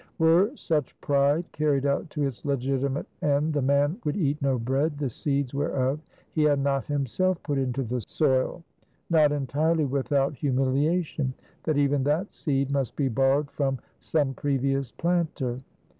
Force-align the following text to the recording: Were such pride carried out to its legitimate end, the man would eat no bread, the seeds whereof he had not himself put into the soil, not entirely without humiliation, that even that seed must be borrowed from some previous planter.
Were 0.17 0.49
such 0.57 0.99
pride 0.99 1.45
carried 1.51 1.85
out 1.85 2.09
to 2.09 2.23
its 2.25 2.43
legitimate 2.43 3.05
end, 3.21 3.53
the 3.53 3.61
man 3.61 3.99
would 4.03 4.17
eat 4.17 4.41
no 4.41 4.57
bread, 4.57 4.97
the 4.97 5.11
seeds 5.11 5.53
whereof 5.53 5.99
he 6.31 6.41
had 6.41 6.57
not 6.57 6.85
himself 6.85 7.37
put 7.43 7.59
into 7.59 7.83
the 7.83 8.01
soil, 8.07 8.63
not 9.11 9.31
entirely 9.31 9.85
without 9.85 10.33
humiliation, 10.33 11.35
that 11.65 11.77
even 11.77 12.01
that 12.05 12.33
seed 12.33 12.71
must 12.71 12.95
be 12.95 13.09
borrowed 13.09 13.51
from 13.51 13.77
some 13.99 14.33
previous 14.33 14.91
planter. 14.91 15.61